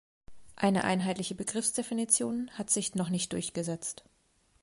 Eine 0.55 0.83
einheitliche 0.83 1.35
Begriffsdefinition 1.35 2.49
hat 2.57 2.71
sich 2.71 2.95
noch 2.95 3.09
nicht 3.09 3.33
durchgesetzt. 3.33 4.03